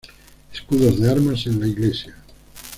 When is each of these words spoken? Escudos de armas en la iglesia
Escudos 0.51 0.99
de 0.99 1.11
armas 1.11 1.45
en 1.45 1.59
la 1.59 1.67
iglesia 1.67 2.15